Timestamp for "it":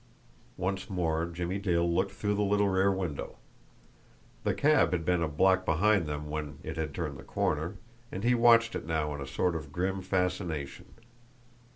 6.63-6.75, 8.73-8.87